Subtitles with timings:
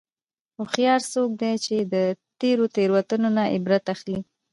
[0.57, 1.95] هوښیار څوک دی چې د
[2.41, 4.17] تېرو تېروتنو نه عبرت اخلي.